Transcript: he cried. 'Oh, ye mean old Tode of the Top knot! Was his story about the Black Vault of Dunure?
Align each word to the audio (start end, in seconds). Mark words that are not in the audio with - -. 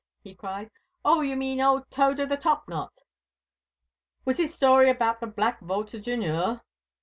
he 0.23 0.33
cried. 0.33 0.71
'Oh, 1.05 1.21
ye 1.21 1.35
mean 1.35 1.61
old 1.61 1.87
Tode 1.91 2.19
of 2.21 2.29
the 2.29 2.35
Top 2.35 2.67
knot! 2.67 3.01
Was 4.25 4.37
his 4.39 4.51
story 4.51 4.89
about 4.89 5.19
the 5.19 5.27
Black 5.27 5.59
Vault 5.59 5.93
of 5.93 6.01
Dunure? 6.01 6.61